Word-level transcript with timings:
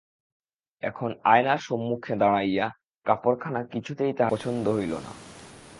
এখন 0.83 1.09
আয়নার 1.23 1.57
সম্মুখে 1.57 2.13
দাঁড়াইয়া 2.15 2.67
কাপড়খানা 3.05 3.61
কিছুতেই 3.63 4.13
তাহার 4.13 4.31
পছন্দ 4.31 4.65
হইল 4.69 4.93
না। 4.97 5.11